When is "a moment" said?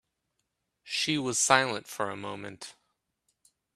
2.09-2.73